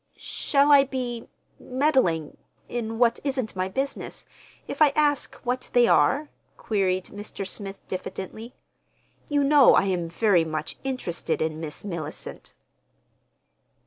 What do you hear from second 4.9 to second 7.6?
ask what they are?" queried Mr.